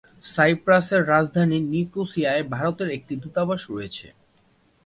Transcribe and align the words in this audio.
সাইপ্রাসের 0.33 1.01
রাজধানীনিকোসিয়ায় 1.07 2.43
ভারতের 2.53 2.89
একটি 2.97 3.13
দূতাবাস 3.15 3.61
রয়েছে। 3.69 4.07